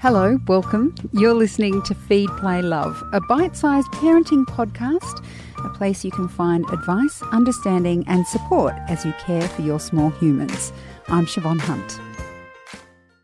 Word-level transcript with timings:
Hello, 0.00 0.38
welcome. 0.46 0.94
You're 1.12 1.34
listening 1.34 1.82
to 1.82 1.94
Feed, 1.94 2.30
Play, 2.38 2.62
Love, 2.62 3.02
a 3.12 3.20
bite 3.20 3.54
sized 3.54 3.88
parenting 3.88 4.46
podcast, 4.46 5.22
a 5.62 5.68
place 5.76 6.06
you 6.06 6.10
can 6.10 6.26
find 6.26 6.64
advice, 6.70 7.20
understanding, 7.32 8.04
and 8.06 8.26
support 8.26 8.72
as 8.88 9.04
you 9.04 9.12
care 9.20 9.46
for 9.46 9.60
your 9.60 9.78
small 9.78 10.08
humans. 10.08 10.72
I'm 11.08 11.26
Siobhan 11.26 11.60
Hunt. 11.60 12.00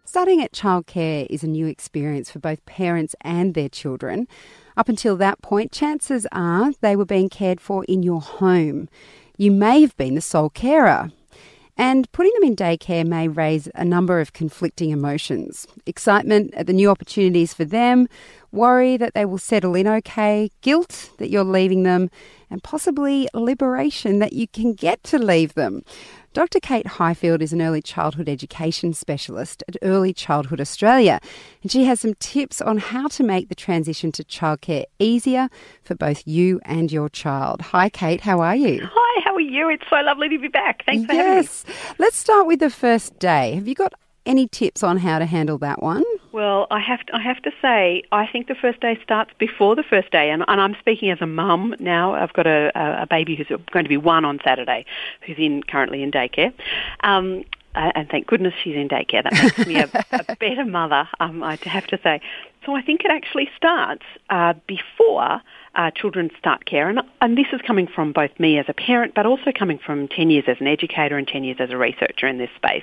Starting 0.04 0.42
at 0.42 0.52
childcare 0.52 1.26
is 1.30 1.42
a 1.42 1.46
new 1.46 1.64
experience 1.64 2.30
for 2.30 2.41
both 2.41 2.62
parents 2.66 3.14
and 3.22 3.54
their 3.54 3.70
children. 3.70 4.29
Up 4.77 4.90
until 4.90 5.16
that 5.16 5.40
point, 5.40 5.72
chances 5.72 6.27
are 6.30 6.72
they 6.82 6.95
were 6.95 7.06
being 7.06 7.30
cared 7.30 7.58
for 7.58 7.84
in 7.84 8.02
your 8.02 8.20
home. 8.20 8.90
You 9.38 9.50
may 9.50 9.80
have 9.80 9.96
been 9.96 10.14
the 10.14 10.20
sole 10.20 10.50
carer. 10.50 11.11
And 11.79 12.11
putting 12.12 12.32
them 12.34 12.45
in 12.45 12.56
daycare 12.56 13.06
may 13.06 13.29
raise 13.29 13.68
a 13.74 13.84
number 13.84 14.20
of 14.20 14.32
conflicting 14.32 14.90
emotions 14.90 15.66
excitement 15.84 16.54
at 16.54 16.66
the 16.66 16.72
new 16.72 16.91
opportunities 16.91 17.52
for 17.52 17.64
them, 17.64 18.09
worry 18.51 18.96
that 18.96 19.14
they 19.14 19.24
will 19.24 19.38
settle 19.38 19.74
in 19.74 19.87
okay, 19.87 20.51
guilt 20.62 21.10
that 21.18 21.28
you're 21.28 21.45
leaving 21.45 21.82
them, 21.82 22.10
and 22.51 22.62
possibly 22.62 23.28
liberation 23.34 24.18
that 24.20 24.32
you 24.32 24.48
can 24.48 24.73
get 24.73 25.02
to 25.04 25.18
leave 25.18 25.54
them. 25.54 25.82
Dr. 26.32 26.60
Kate 26.60 26.87
Highfield 26.87 27.41
is 27.41 27.52
an 27.52 27.62
early 27.62 27.80
childhood 27.80 28.29
education 28.29 28.93
specialist 28.93 29.62
at 29.68 29.77
Early 29.80 30.12
Childhood 30.12 30.60
Australia, 30.60 31.18
and 31.62 31.73
she 31.73 31.84
has 31.84 32.01
some 32.01 32.12
tips 32.15 32.60
on 32.60 32.77
how 32.77 33.09
to 33.09 33.23
make 33.23 33.48
the 33.48 33.54
transition 33.54 34.12
to 34.12 34.24
childcare 34.24 34.84
easier 34.98 35.48
for 35.82 35.95
both 35.95 36.27
you 36.27 36.60
and 36.65 36.93
your 36.93 37.09
child. 37.09 37.62
Hi, 37.62 37.88
Kate, 37.88 38.20
how 38.20 38.40
are 38.40 38.56
you? 38.56 38.80
Hi, 38.82 39.23
are 39.36 39.40
you? 39.40 39.68
It's 39.68 39.84
so 39.88 40.00
lovely 40.00 40.28
to 40.30 40.38
be 40.38 40.48
back. 40.48 40.84
Thanks 40.84 41.06
for 41.06 41.12
yes. 41.12 41.64
having 41.64 41.76
me. 41.76 41.95
Let's 41.98 42.16
start 42.16 42.46
with 42.46 42.60
the 42.60 42.70
first 42.70 43.18
day. 43.18 43.54
Have 43.54 43.68
you 43.68 43.74
got 43.74 43.95
any 44.26 44.48
tips 44.48 44.82
on 44.82 44.98
how 44.98 45.18
to 45.18 45.26
handle 45.26 45.59
that 45.59 45.82
one? 45.82 46.04
Well, 46.32 46.66
I 46.70 46.80
have 46.80 47.06
to, 47.06 47.16
I 47.16 47.20
have 47.20 47.40
to 47.42 47.52
say, 47.62 48.02
I 48.12 48.26
think 48.26 48.48
the 48.48 48.54
first 48.54 48.80
day 48.80 48.98
starts 49.02 49.30
before 49.38 49.76
the 49.76 49.82
first 49.82 50.10
day, 50.10 50.30
and, 50.30 50.45
and 50.48 50.60
I'm 50.60 50.74
speaking 50.78 51.10
as 51.10 51.18
a 51.23 51.26
mum 51.26 51.74
now. 51.78 52.15
I've 52.15 52.32
got 52.32 52.46
a, 52.46 52.73
a 52.74 53.06
baby 53.06 53.37
who's 53.37 53.46
going 53.46 53.84
to 53.84 53.88
be 53.88 53.96
one 53.96 54.24
on 54.24 54.40
Saturday, 54.45 54.84
who's 55.23 55.38
in 55.38 55.62
currently 55.62 56.02
in 56.02 56.10
daycare. 56.10 56.52
Um, 57.00 57.45
and 57.74 58.09
thank 58.09 58.26
goodness 58.26 58.54
she's 58.62 58.74
in 58.74 58.88
daycare. 58.88 59.23
That 59.23 59.34
makes 59.34 59.66
me 59.66 59.76
a, 59.76 59.90
a 60.12 60.37
better 60.40 60.65
mother, 60.65 61.09
um, 61.21 61.43
I 61.43 61.59
have 61.62 61.87
to 61.88 61.98
say. 62.02 62.21
So 62.65 62.74
I 62.74 62.82
think 62.82 63.04
it 63.04 63.10
actually 63.10 63.48
starts 63.56 64.04
uh, 64.31 64.54
before 64.66 65.41
uh, 65.77 65.91
children 65.91 66.31
start 66.38 66.65
care. 66.65 66.88
And, 66.88 67.00
and 67.21 67.37
this 67.37 67.47
is 67.53 67.60
coming 67.66 67.87
from 67.87 68.12
both 68.12 68.31
me 68.41 68.59
as 68.59 68.65
a 68.69 68.72
parent, 68.72 69.15
but 69.15 69.27
also 69.27 69.53
coming 69.56 69.78
from 69.78 70.09
10 70.09 70.31
years 70.31 70.44
as 70.49 70.56
an 70.60 70.66
educator 70.66 71.19
and 71.19 71.28
10 71.28 71.44
years 71.44 71.59
as 71.60 71.71
a 71.71 71.77
researcher 71.77 72.27
in 72.27 72.38
this 72.38 72.50
space. 72.56 72.83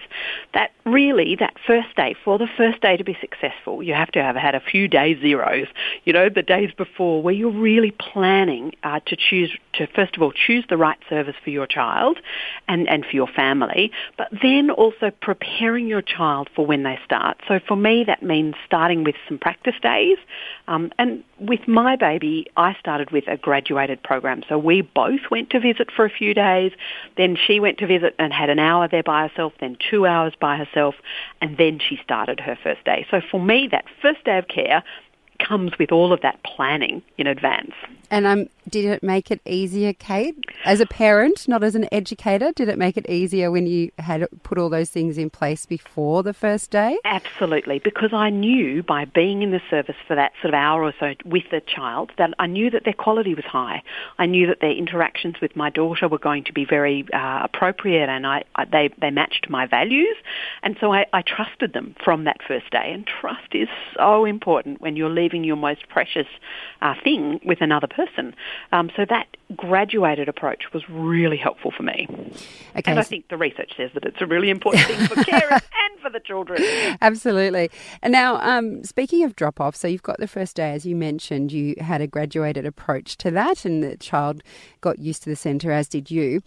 That 0.54 0.72
really, 0.86 1.36
that 1.38 1.56
first 1.66 1.96
day, 1.96 2.16
for 2.24 2.38
the 2.38 2.48
first 2.56 2.82
day 2.82 2.96
to 2.96 3.04
be 3.04 3.18
successful, 3.20 3.82
you 3.82 3.96
have 3.96 4.12
to 4.12 4.22
have 4.22 4.36
had 4.36 4.54
a 4.54 4.60
few 4.60 4.88
day 4.88 5.20
zeros, 5.20 5.68
you 6.06 6.14
know, 6.14 6.30
the 6.30 6.44
days 6.44 6.72
before, 6.78 7.22
where 7.22 7.34
you're 7.34 7.52
really 7.52 7.92
planning 7.92 8.74
uh, 8.84 9.00
to 9.08 9.16
choose, 9.16 9.52
to 9.74 9.88
first 9.88 10.16
of 10.16 10.22
all 10.22 10.32
choose 10.32 10.64
the 10.70 10.78
right 10.78 11.00
service 11.10 11.36
for 11.44 11.50
your 11.50 11.66
child 11.66 12.20
and, 12.68 12.88
and 12.88 13.06
for 13.06 13.16
your 13.16 13.28
family, 13.28 13.92
but 14.18 14.28
then 14.44 14.70
also 14.70 15.12
preparing 15.22 15.88
your 15.88 16.02
child 16.04 16.48
for 16.56 16.66
when 16.66 16.84
they 16.84 17.00
start. 17.04 17.38
So 17.48 17.60
for 17.68 17.76
me, 17.76 18.04
that 18.06 18.22
means 18.22 18.54
starting 18.66 19.04
with 19.04 19.16
some 19.28 19.40
practice 19.40 19.76
days. 19.82 20.18
Um, 20.68 20.92
and 21.00 21.24
with 21.40 21.68
my 21.68 21.96
baby, 21.96 22.48
I 22.56 22.76
started 22.84 23.12
with 23.12 23.24
a 23.30 23.38
graduated 23.38 24.04
program. 24.04 24.44
So 24.50 24.58
we 24.58 24.82
both 24.82 25.22
went 25.32 25.50
to 25.52 25.60
visit 25.62 25.90
for 25.90 26.04
a 26.04 26.10
few 26.10 26.34
days. 26.34 26.74
Then 27.16 27.38
she 27.38 27.62
went 27.62 27.78
to 27.78 27.88
visit 27.88 28.14
and 28.20 28.34
had 28.34 28.50
an 28.50 28.60
hour 28.60 28.90
there 28.90 29.04
by 29.04 29.26
herself, 29.26 29.54
then 29.62 29.78
two 29.90 30.06
hours 30.06 30.34
by 30.38 30.58
herself, 30.58 30.96
and 31.40 31.56
then 31.58 31.80
she 31.80 31.98
started 32.04 32.42
her 32.42 32.58
first 32.62 32.84
day. 32.84 33.08
So 33.10 33.22
for 33.32 33.40
me, 33.40 33.70
that 33.72 33.86
first 34.02 34.26
day 34.26 34.38
of 34.38 34.50
care 34.50 34.84
comes 35.40 35.78
with 35.80 35.94
all 35.94 36.12
of 36.12 36.22
that 36.22 36.44
planning 36.44 37.02
in 37.18 37.26
advance. 37.26 37.74
And 38.12 38.26
um, 38.28 38.50
did 38.70 38.86
it 38.86 39.04
make 39.04 39.32
it 39.32 39.42
easier, 39.46 39.94
Kate, 39.94 40.36
as 40.66 40.80
a 40.80 40.86
parent, 40.86 41.48
not 41.48 41.64
as 41.64 41.76
an 41.76 41.88
educator? 41.92 42.52
Did 42.52 42.70
it 42.70 42.78
make 42.78 42.98
it 42.98 43.10
easier 43.10 43.52
when 43.52 43.68
you 43.68 43.92
had 44.00 44.28
put 44.44 44.58
all 44.58 44.70
those 44.70 44.90
things 44.90 45.18
in 45.18 45.30
place 45.30 45.66
before 45.66 46.24
the 46.24 46.34
first 46.34 46.72
day? 46.72 46.98
Absolutely, 47.04 47.80
because 47.80 48.14
I 48.14 48.30
knew 48.30 48.84
by 48.84 49.06
being 49.06 49.42
in 49.42 49.52
the 49.52 49.62
service 49.70 49.96
for 50.08 50.16
that 50.16 50.32
sort 50.42 50.54
of 50.54 50.58
hour 50.58 50.84
or 50.84 50.94
so 51.00 51.14
with 51.26 51.44
the 51.52 51.62
child 51.62 52.12
that 52.18 52.34
I 52.40 52.48
knew 52.48 52.70
that 52.70 52.84
their 52.86 52.94
quality 52.94 53.36
was 53.36 53.46
high. 53.46 53.84
I 54.18 54.26
knew 54.26 54.48
that 54.48 54.60
their 54.62 54.72
interactions 54.72 55.36
with 55.42 55.56
my 55.56 55.70
daughter 55.70 56.08
were 56.08 56.18
going 56.18 56.44
to 56.46 56.54
be 56.54 56.66
very 56.66 57.06
uh, 57.14 57.42
appropriate, 57.44 58.10
and 58.10 58.26
I, 58.26 58.44
I, 58.56 58.66
they 58.66 58.90
they 59.00 59.12
matched 59.12 59.50
my 59.50 59.66
values, 59.68 60.16
and 60.62 60.78
so 60.80 60.94
I, 60.94 61.06
I 61.14 61.22
trusted 61.22 61.74
them 61.74 61.96
from 62.04 62.24
that 62.26 62.38
first 62.48 62.70
day. 62.72 62.92
And 62.94 63.06
trust 63.06 63.54
is 63.54 63.68
so 63.96 64.26
important 64.26 64.82
when 64.82 64.96
you're 64.96 65.10
leaving 65.10 65.44
your 65.44 65.56
most 65.56 65.90
precious 65.90 66.28
uh, 66.82 66.94
thing 67.04 67.40
with 67.44 67.62
another 67.62 67.88
person 67.88 68.14
person. 68.14 68.36
Um, 68.72 68.90
so 68.96 69.06
that 69.10 69.28
graduated 69.56 70.28
approach 70.28 70.74
was 70.74 70.84
really 70.90 71.38
helpful 71.38 71.72
for 71.72 71.84
me. 71.84 72.08
Okay. 72.76 72.92
And 72.92 73.00
I 73.00 73.04
think 73.04 73.30
the 73.30 73.38
research 73.38 73.74
says 73.78 73.92
that 73.94 74.04
it's 74.04 74.22
a 74.22 74.26
really 74.26 74.50
important 74.50 74.86
thing 74.86 75.08
for 75.08 75.16
carers 75.16 75.52
and 75.92 76.00
for 76.02 76.10
the 76.10 76.20
children. 76.20 76.62
Absolutely. 77.02 77.70
And 78.02 78.12
now, 78.12 78.38
um, 78.38 78.84
speaking 78.84 79.24
of 79.24 79.36
drop 79.36 79.62
off, 79.62 79.76
so 79.76 79.88
you've 79.88 80.04
got 80.04 80.18
the 80.20 80.28
first 80.28 80.56
day, 80.56 80.72
as 80.72 80.86
you 80.86 80.96
mentioned, 80.96 81.52
you 81.52 81.76
had 81.80 82.02
a 82.02 82.08
graduated 82.08 82.66
approach 82.66 83.18
to 83.18 83.32
that, 83.32 83.66
and 83.66 83.84
the 83.84 83.98
child 83.98 84.42
got 84.82 85.00
used 85.00 85.24
to 85.24 85.30
the 85.30 85.36
centre, 85.36 85.72
as 85.72 85.88
did 85.88 86.10
you. 86.10 86.42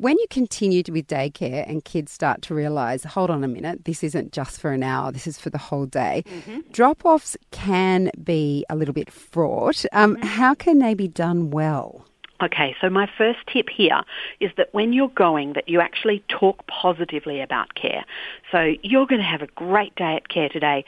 When 0.00 0.16
you 0.16 0.26
continue 0.30 0.84
to 0.84 0.92
with 0.92 1.08
daycare 1.08 1.68
and 1.68 1.84
kids 1.84 2.12
start 2.12 2.40
to 2.42 2.54
realise, 2.54 3.02
hold 3.02 3.30
on 3.30 3.42
a 3.42 3.48
minute, 3.48 3.84
this 3.84 4.04
isn't 4.04 4.32
just 4.32 4.60
for 4.60 4.70
an 4.70 4.84
hour, 4.84 5.10
this 5.10 5.26
is 5.26 5.40
for 5.40 5.50
the 5.50 5.58
whole 5.58 5.86
day, 5.86 6.22
mm-hmm. 6.24 6.60
drop 6.70 7.04
offs 7.04 7.36
can 7.50 8.12
be 8.22 8.64
a 8.70 8.76
little 8.76 8.94
bit 8.94 9.10
fraught. 9.10 9.84
Um, 9.92 10.14
mm-hmm. 10.14 10.24
How 10.24 10.54
can 10.54 10.78
they 10.78 10.94
be 10.94 11.08
done 11.08 11.50
well? 11.50 12.04
Okay, 12.40 12.76
so 12.80 12.88
my 12.88 13.10
first 13.18 13.40
tip 13.52 13.68
here 13.68 14.02
is 14.38 14.52
that 14.56 14.68
when 14.72 14.92
you're 14.92 15.08
going, 15.08 15.54
that 15.54 15.68
you 15.68 15.80
actually 15.80 16.22
talk 16.28 16.64
positively 16.68 17.40
about 17.40 17.74
care. 17.74 18.04
So 18.52 18.74
you're 18.84 19.06
going 19.06 19.20
to 19.20 19.26
have 19.26 19.42
a 19.42 19.48
great 19.48 19.96
day 19.96 20.14
at 20.14 20.28
care 20.28 20.48
today 20.48 20.84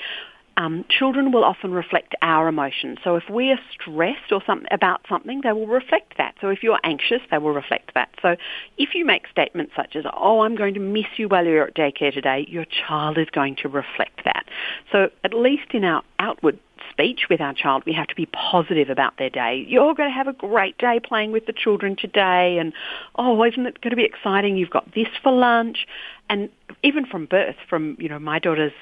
um, 0.61 0.85
children 0.91 1.33
will 1.33 1.45
often 1.45 1.73
reflect 1.73 2.15
our 2.21 2.47
emotions. 2.47 2.99
So 3.03 3.17
if 3.17 3.25
we 3.31 3.51
are 3.51 3.59
stressed 3.73 4.31
or 4.31 4.43
some, 4.45 4.67
about 4.71 5.01
something, 5.09 5.41
they 5.43 5.53
will 5.53 5.67
reflect 5.67 6.19
that. 6.19 6.35
So 6.41 6.49
if 6.49 6.63
you're 6.63 6.79
anxious, 6.85 7.21
they 7.31 7.39
will 7.39 7.55
reflect 7.55 7.93
that. 7.95 8.11
So 8.21 8.37
if 8.77 8.95
you 8.95 9.07
make 9.07 9.27
statements 9.29 9.73
such 9.75 9.97
as, 9.97 10.05
oh, 10.13 10.41
I'm 10.41 10.57
going 10.57 10.75
to 10.75 10.81
miss 10.81 11.07
you 11.17 11.29
while 11.29 11.47
you're 11.47 11.69
at 11.69 11.75
daycare 11.75 12.13
today, 12.13 12.45
your 12.47 12.67
child 12.67 13.17
is 13.17 13.29
going 13.31 13.57
to 13.63 13.69
reflect 13.69 14.21
that. 14.27 14.45
So 14.93 15.09
at 15.25 15.33
least 15.33 15.73
in 15.73 15.83
our 15.85 16.03
outward 16.19 16.59
speech 16.91 17.23
with 17.31 17.41
our 17.41 17.55
child, 17.55 17.83
we 17.87 17.93
have 17.93 18.09
to 18.09 18.15
be 18.15 18.27
positive 18.27 18.91
about 18.91 19.17
their 19.17 19.31
day. 19.31 19.65
You're 19.67 19.95
going 19.95 20.09
to 20.09 20.15
have 20.15 20.29
a 20.29 20.33
great 20.33 20.77
day 20.77 21.01
playing 21.03 21.33
with 21.33 21.47
the 21.47 21.53
children 21.53 21.97
today, 21.97 22.59
and 22.59 22.73
oh, 23.17 23.43
isn't 23.45 23.67
it 23.67 23.81
going 23.81 23.91
to 23.91 23.97
be 23.97 24.05
exciting? 24.05 24.57
You've 24.57 24.71
got 24.71 24.95
this 24.95 25.09
for 25.23 25.33
lunch, 25.33 25.87
and 26.31 26.49
even 26.85 27.05
from 27.05 27.27
birth, 27.27 27.57
from 27.69 27.97
you 27.99 28.09
know, 28.09 28.21
my 28.21 28.39
daughter's 28.39 28.73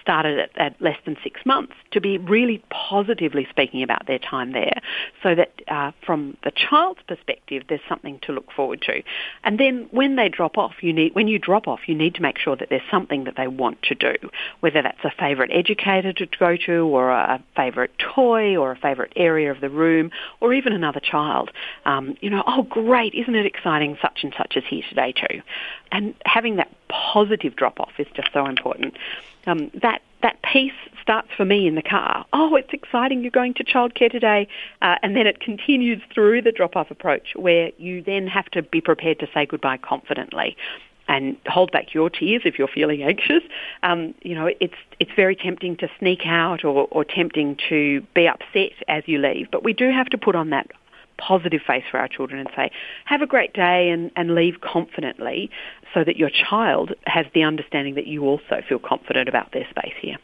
started 0.00 0.38
at, 0.38 0.50
at 0.56 0.80
less 0.80 0.96
than 1.04 1.16
six 1.22 1.40
months 1.44 1.74
to 1.90 2.00
be 2.00 2.16
really 2.16 2.62
positively 2.70 3.46
speaking 3.50 3.82
about 3.82 4.06
their 4.06 4.20
time 4.20 4.52
there, 4.52 4.80
so 5.20 5.34
that 5.34 5.50
uh, 5.68 5.90
from 6.04 6.36
the 6.44 6.52
child's 6.52 7.00
perspective, 7.08 7.64
there's 7.68 7.80
something 7.88 8.20
to 8.22 8.32
look 8.32 8.50
forward 8.52 8.80
to. 8.82 9.02
And 9.42 9.58
then 9.58 9.88
when 9.90 10.14
they 10.14 10.28
drop 10.28 10.56
off, 10.56 10.74
you 10.80 10.92
need 10.92 11.14
when 11.14 11.26
you 11.26 11.40
drop 11.40 11.66
off, 11.66 11.80
you 11.88 11.94
need 11.94 12.14
to 12.14 12.22
make 12.22 12.38
sure 12.38 12.54
that 12.56 12.68
there's 12.70 12.88
something 12.90 13.24
that 13.24 13.34
they 13.36 13.48
want 13.48 13.82
to 13.82 13.94
do, 13.96 14.14
whether 14.60 14.80
that's 14.80 15.04
a 15.04 15.10
favourite 15.18 15.50
educator 15.52 16.12
to 16.12 16.26
go 16.38 16.56
to, 16.66 16.86
or 16.86 17.10
a 17.10 17.42
favourite 17.56 17.90
toy, 17.98 18.56
or 18.56 18.70
a 18.70 18.76
favourite 18.76 19.12
area 19.16 19.50
of 19.50 19.60
the 19.60 19.68
room, 19.68 20.12
or 20.40 20.54
even 20.54 20.72
another 20.72 21.00
child. 21.00 21.50
Um, 21.84 22.16
you 22.20 22.30
know, 22.30 22.44
oh 22.46 22.62
great, 22.62 23.14
isn't 23.14 23.34
it 23.34 23.46
exciting? 23.46 23.98
Such 24.00 24.20
and 24.22 24.32
such 24.38 24.56
is 24.56 24.62
here 24.70 24.82
today 24.88 25.12
too, 25.12 25.42
and 25.90 26.14
having 26.24 26.56
that 26.56 26.70
positive 26.88 27.56
drop 27.56 27.80
off 27.80 27.92
is 27.98 28.06
just 28.14 28.28
so 28.32 28.46
important. 28.46 28.96
Um, 29.46 29.70
that 29.82 30.02
that 30.22 30.42
piece 30.42 30.72
starts 31.00 31.28
for 31.36 31.44
me 31.44 31.68
in 31.68 31.76
the 31.76 31.82
car. 31.82 32.24
Oh, 32.32 32.56
it's 32.56 32.72
exciting! 32.72 33.22
You're 33.22 33.30
going 33.30 33.54
to 33.54 33.64
childcare 33.64 34.10
today, 34.10 34.48
uh, 34.82 34.96
and 35.02 35.14
then 35.14 35.26
it 35.26 35.40
continues 35.40 36.02
through 36.12 36.42
the 36.42 36.52
drop 36.52 36.74
off 36.74 36.90
approach, 36.90 37.34
where 37.36 37.70
you 37.78 38.02
then 38.02 38.26
have 38.26 38.46
to 38.46 38.62
be 38.62 38.80
prepared 38.80 39.20
to 39.20 39.28
say 39.32 39.46
goodbye 39.46 39.76
confidently 39.76 40.56
and 41.08 41.36
hold 41.46 41.70
back 41.70 41.94
your 41.94 42.10
tears 42.10 42.42
if 42.44 42.58
you're 42.58 42.68
feeling 42.68 43.02
anxious. 43.02 43.42
Um, 43.82 44.14
you 44.22 44.34
know, 44.34 44.50
it's 44.60 44.74
it's 44.98 45.12
very 45.14 45.36
tempting 45.36 45.76
to 45.76 45.88
sneak 45.98 46.26
out 46.26 46.64
or, 46.64 46.88
or 46.90 47.04
tempting 47.04 47.58
to 47.68 48.00
be 48.14 48.26
upset 48.26 48.72
as 48.88 49.04
you 49.06 49.18
leave, 49.18 49.48
but 49.50 49.62
we 49.62 49.72
do 49.72 49.90
have 49.90 50.06
to 50.06 50.18
put 50.18 50.34
on 50.34 50.50
that 50.50 50.70
positive 51.18 51.62
face 51.66 51.84
for 51.90 51.98
our 51.98 52.08
children 52.08 52.40
and 52.40 52.48
say, 52.56 52.70
have 53.04 53.22
a 53.22 53.26
great 53.26 53.52
day 53.52 53.90
and, 53.90 54.10
and 54.16 54.34
leave 54.34 54.60
confidently 54.60 55.50
so 55.94 56.04
that 56.04 56.16
your 56.16 56.30
child 56.30 56.92
has 57.06 57.26
the 57.34 57.42
understanding 57.42 57.94
that 57.94 58.06
you 58.06 58.24
also 58.24 58.62
feel 58.68 58.78
confident 58.78 59.28
about 59.28 59.52
their 59.52 59.66
space 59.70 59.94
here. 60.00 60.16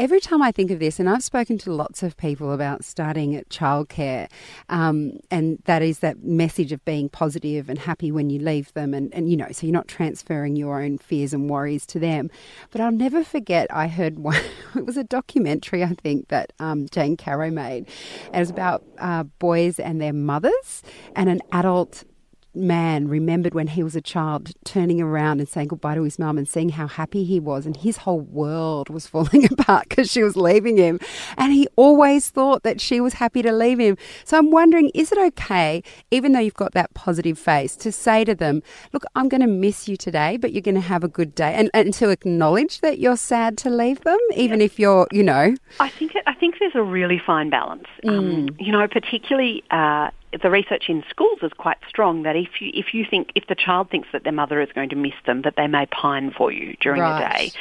Every 0.00 0.18
time 0.18 0.40
I 0.40 0.50
think 0.50 0.70
of 0.70 0.78
this, 0.78 0.98
and 0.98 1.10
I've 1.10 1.22
spoken 1.22 1.58
to 1.58 1.72
lots 1.72 2.02
of 2.02 2.16
people 2.16 2.52
about 2.52 2.84
starting 2.84 3.36
at 3.36 3.50
childcare, 3.50 4.30
um, 4.70 5.20
and 5.30 5.58
that 5.66 5.82
is 5.82 5.98
that 5.98 6.24
message 6.24 6.72
of 6.72 6.82
being 6.86 7.10
positive 7.10 7.68
and 7.68 7.78
happy 7.78 8.10
when 8.10 8.30
you 8.30 8.38
leave 8.38 8.72
them, 8.72 8.94
and, 8.94 9.12
and 9.12 9.30
you 9.30 9.36
know, 9.36 9.48
so 9.52 9.66
you're 9.66 9.74
not 9.74 9.88
transferring 9.88 10.56
your 10.56 10.80
own 10.82 10.96
fears 10.96 11.34
and 11.34 11.50
worries 11.50 11.84
to 11.84 11.98
them. 11.98 12.30
But 12.70 12.80
I'll 12.80 12.90
never 12.90 13.22
forget, 13.22 13.66
I 13.70 13.88
heard 13.88 14.18
one, 14.30 14.40
it 14.74 14.86
was 14.86 14.96
a 14.96 15.04
documentary, 15.04 15.84
I 15.84 15.92
think, 15.92 16.28
that 16.28 16.54
um, 16.58 16.86
Jane 16.90 17.18
Caro 17.18 17.50
made. 17.50 17.86
And 18.26 18.36
it 18.36 18.40
was 18.40 18.50
about 18.50 18.82
uh, 18.98 19.24
boys 19.24 19.78
and 19.78 20.00
their 20.00 20.14
mothers, 20.14 20.82
and 21.14 21.28
an 21.28 21.42
adult 21.52 22.04
man 22.54 23.08
remembered 23.08 23.54
when 23.54 23.68
he 23.68 23.82
was 23.82 23.94
a 23.94 24.00
child 24.00 24.52
turning 24.64 25.00
around 25.00 25.40
and 25.40 25.48
saying 25.48 25.68
goodbye 25.68 25.94
to 25.94 26.02
his 26.02 26.18
mum 26.18 26.38
and 26.38 26.48
seeing 26.48 26.70
how 26.70 26.86
happy 26.86 27.24
he 27.24 27.38
was, 27.38 27.66
and 27.66 27.76
his 27.76 27.98
whole 27.98 28.20
world 28.20 28.88
was 28.88 29.06
falling 29.10 29.44
apart 29.44 29.88
because 29.88 30.10
she 30.10 30.22
was 30.22 30.36
leaving 30.36 30.76
him. 30.76 30.98
And 31.36 31.52
he 31.52 31.68
always 31.76 32.30
thought 32.30 32.62
that 32.62 32.80
she 32.80 33.00
was 33.00 33.14
happy 33.14 33.42
to 33.42 33.52
leave 33.52 33.78
him. 33.78 33.96
So 34.24 34.38
I'm 34.38 34.50
wondering 34.50 34.90
is 34.94 35.12
it 35.12 35.18
okay, 35.18 35.82
even 36.10 36.32
though 36.32 36.40
you've 36.40 36.54
got 36.54 36.72
that 36.72 36.92
positive 36.94 37.38
face, 37.38 37.76
to 37.76 37.92
say 37.92 38.24
to 38.24 38.34
them, 38.34 38.62
Look, 38.92 39.04
I'm 39.14 39.28
going 39.28 39.40
to 39.40 39.46
miss 39.46 39.88
you 39.88 39.96
today, 39.96 40.36
but 40.36 40.52
you're 40.52 40.62
going 40.62 40.74
to 40.74 40.80
have 40.80 41.04
a 41.04 41.08
good 41.08 41.34
day, 41.34 41.54
and, 41.54 41.70
and 41.74 41.92
to 41.94 42.10
acknowledge 42.10 42.80
that 42.80 42.98
you're 42.98 43.16
sad 43.16 43.56
to 43.58 43.70
leave 43.70 44.00
them, 44.02 44.18
even 44.34 44.60
if 44.60 44.78
you're, 44.78 45.06
you 45.12 45.22
know? 45.22 45.54
I 45.78 45.88
think, 45.88 46.12
I 46.26 46.34
think 46.34 46.56
there's 46.58 46.74
a 46.74 46.82
really 46.82 47.20
fine 47.24 47.50
balance. 47.50 47.86
Um, 48.06 48.14
mm. 48.14 48.50
Um, 48.50 48.56
you 48.58 48.72
know, 48.72 48.86
particularly. 48.88 49.64
Uh, 49.70 50.10
the 50.42 50.50
research 50.50 50.84
in 50.88 51.02
schools 51.10 51.40
is 51.42 51.52
quite 51.52 51.78
strong 51.88 52.22
that 52.22 52.36
if 52.36 52.60
you 52.60 52.70
if 52.72 52.94
you 52.94 53.04
think 53.08 53.30
if 53.34 53.46
the 53.46 53.54
child 53.54 53.90
thinks 53.90 54.08
that 54.12 54.24
their 54.24 54.32
mother 54.32 54.60
is 54.60 54.68
going 54.74 54.90
to 54.90 54.96
miss 54.96 55.14
them, 55.26 55.42
that 55.42 55.56
they 55.56 55.66
may 55.66 55.86
pine 55.86 56.30
for 56.30 56.52
you 56.52 56.76
during 56.80 57.00
right. 57.00 57.20
the 57.20 57.38
day. 57.38 57.52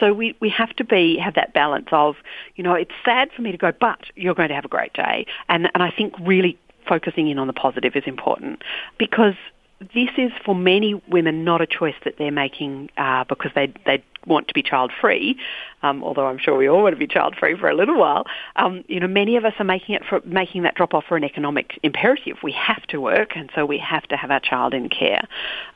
So 0.00 0.12
we, 0.12 0.36
we 0.40 0.50
have 0.50 0.74
to 0.76 0.84
be 0.84 1.18
have 1.18 1.34
that 1.34 1.52
balance 1.52 1.88
of 1.92 2.16
you 2.56 2.64
know 2.64 2.74
it's 2.74 2.92
sad 3.04 3.30
for 3.34 3.42
me 3.42 3.52
to 3.52 3.58
go, 3.58 3.72
but 3.72 4.00
you're 4.14 4.34
going 4.34 4.48
to 4.48 4.54
have 4.54 4.64
a 4.64 4.68
great 4.68 4.92
day, 4.92 5.26
and 5.48 5.68
and 5.72 5.82
I 5.82 5.90
think 5.90 6.14
really 6.20 6.58
focusing 6.88 7.28
in 7.28 7.38
on 7.38 7.46
the 7.46 7.52
positive 7.52 7.96
is 7.96 8.04
important 8.06 8.62
because 8.98 9.34
this 9.80 10.10
is 10.16 10.32
for 10.44 10.54
many 10.54 10.94
women 11.08 11.44
not 11.44 11.60
a 11.60 11.66
choice 11.66 11.94
that 12.04 12.14
they're 12.18 12.30
making 12.30 12.90
uh, 12.96 13.24
because 13.24 13.50
they 13.54 13.72
they 13.84 14.02
want 14.26 14.48
to 14.48 14.54
be 14.54 14.62
child 14.62 14.90
free. 15.00 15.38
Um, 15.82 16.02
although 16.02 16.26
I'm 16.26 16.38
sure 16.38 16.56
we 16.56 16.68
all 16.68 16.82
want 16.82 16.94
to 16.94 16.98
be 16.98 17.06
child 17.06 17.36
free 17.38 17.56
for 17.56 17.68
a 17.68 17.74
little 17.74 17.96
while. 17.96 18.24
Um, 18.56 18.84
you 18.88 18.98
know, 18.98 19.06
many 19.06 19.36
of 19.36 19.44
us 19.44 19.52
are 19.58 19.64
making 19.64 19.94
it 19.94 20.02
for 20.04 20.20
making 20.24 20.62
that 20.62 20.74
drop 20.74 20.94
off 20.94 21.04
for 21.06 21.16
an 21.16 21.24
economic 21.24 21.78
imperative. 21.82 22.38
We 22.42 22.52
have 22.52 22.82
to 22.88 23.00
work, 23.00 23.36
and 23.36 23.50
so 23.54 23.64
we 23.66 23.78
have 23.78 24.04
to 24.04 24.16
have 24.16 24.30
our 24.30 24.40
child 24.40 24.74
in 24.74 24.88
care. 24.88 25.22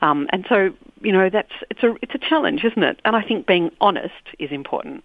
Um, 0.01 0.27
and 0.33 0.45
so, 0.49 0.71
you 1.01 1.13
know, 1.13 1.29
that's 1.29 1.53
it's 1.69 1.83
a 1.83 1.95
it's 2.01 2.15
a 2.15 2.19
challenge, 2.19 2.63
isn't 2.63 2.83
it? 2.83 2.99
And 3.05 3.15
I 3.15 3.21
think 3.21 3.45
being 3.45 3.71
honest 3.79 4.13
is 4.39 4.51
important. 4.51 5.03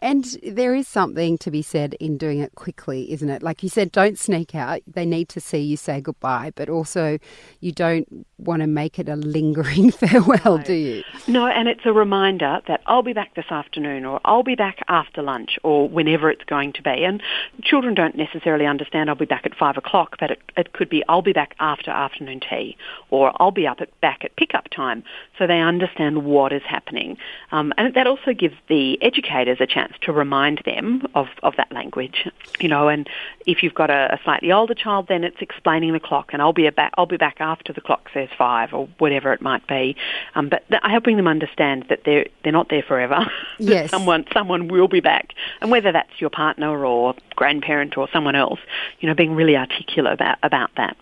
And 0.00 0.24
there 0.42 0.74
is 0.74 0.86
something 0.86 1.38
to 1.38 1.50
be 1.50 1.62
said 1.62 1.94
in 1.94 2.16
doing 2.18 2.38
it 2.38 2.54
quickly, 2.54 3.10
isn't 3.12 3.28
it? 3.28 3.42
Like 3.42 3.62
you 3.62 3.68
said, 3.68 3.90
don't 3.90 4.18
sneak 4.18 4.54
out. 4.54 4.80
They 4.86 5.04
need 5.04 5.28
to 5.30 5.40
see 5.40 5.58
you 5.58 5.76
say 5.76 6.00
goodbye, 6.00 6.52
but 6.54 6.68
also 6.68 7.18
you 7.60 7.72
don't 7.72 8.26
want 8.38 8.60
to 8.60 8.68
make 8.68 8.98
it 8.98 9.08
a 9.08 9.16
lingering 9.16 9.90
farewell, 9.90 10.58
no. 10.58 10.62
do 10.62 10.72
you? 10.72 11.02
No, 11.26 11.46
and 11.46 11.68
it's 11.68 11.84
a 11.84 11.92
reminder 11.92 12.60
that 12.68 12.80
I'll 12.86 13.02
be 13.02 13.12
back 13.12 13.34
this 13.34 13.50
afternoon 13.50 14.04
or 14.04 14.20
I'll 14.24 14.44
be 14.44 14.54
back 14.54 14.78
after 14.88 15.22
lunch 15.22 15.58
or 15.62 15.88
whenever 15.88 16.30
it's 16.30 16.44
going 16.44 16.72
to 16.74 16.82
be. 16.82 17.04
And 17.04 17.22
children 17.62 17.94
don't 17.94 18.16
necessarily 18.16 18.66
understand 18.66 19.10
I'll 19.10 19.16
be 19.16 19.24
back 19.24 19.44
at 19.44 19.56
five 19.56 19.76
o'clock, 19.76 20.16
but 20.20 20.30
it, 20.30 20.40
it 20.56 20.72
could 20.72 20.88
be 20.88 21.02
I'll 21.08 21.22
be 21.22 21.32
back 21.32 21.54
after 21.58 21.90
afternoon 21.90 22.40
tea 22.40 22.76
or 23.10 23.32
I'll 23.40 23.50
be 23.50 23.66
up 23.66 23.80
at, 23.80 24.00
back 24.00 24.24
at 24.24 24.36
pickup 24.36 24.68
time 24.70 25.02
so 25.38 25.46
they 25.46 25.60
understand 25.60 26.24
what 26.24 26.52
is 26.52 26.62
happening. 26.62 27.18
Um, 27.52 27.72
and 27.76 27.94
that 27.94 28.06
also 28.06 28.32
gives 28.32 28.54
the 28.68 28.98
educators 29.02 29.57
a 29.60 29.66
chance 29.66 29.92
to 30.02 30.12
remind 30.12 30.62
them 30.64 31.06
of, 31.14 31.28
of 31.42 31.56
that 31.56 31.70
language, 31.72 32.28
you 32.60 32.68
know, 32.68 32.88
and 32.88 33.08
if 33.46 33.62
you've 33.62 33.74
got 33.74 33.90
a, 33.90 34.14
a 34.14 34.20
slightly 34.24 34.52
older 34.52 34.74
child, 34.74 35.06
then 35.08 35.24
it's 35.24 35.40
explaining 35.40 35.92
the 35.92 36.00
clock 36.00 36.30
and 36.32 36.42
I'll 36.42 36.52
be, 36.52 36.68
back, 36.70 36.92
I'll 36.96 37.06
be 37.06 37.16
back 37.16 37.36
after 37.40 37.72
the 37.72 37.80
clock 37.80 38.08
says 38.12 38.28
five 38.36 38.72
or 38.72 38.88
whatever 38.98 39.32
it 39.32 39.40
might 39.40 39.66
be. 39.66 39.96
Um, 40.34 40.48
but 40.48 40.68
th- 40.68 40.82
helping 40.84 41.16
them 41.16 41.28
understand 41.28 41.86
that 41.88 42.04
they're, 42.04 42.26
they're 42.42 42.52
not 42.52 42.68
there 42.68 42.82
forever. 42.82 43.30
Yes. 43.60 43.90
someone, 43.90 44.24
someone 44.32 44.68
will 44.68 44.86
be 44.88 45.00
back. 45.00 45.34
And 45.60 45.70
whether 45.70 45.90
that's 45.90 46.20
your 46.20 46.30
partner 46.30 46.86
or 46.86 47.14
grandparent 47.34 47.98
or 47.98 48.08
someone 48.12 48.36
else, 48.36 48.60
you 49.00 49.08
know, 49.08 49.14
being 49.14 49.34
really 49.34 49.56
articulate 49.56 50.12
about, 50.14 50.38
about 50.42 50.70
that. 50.76 50.96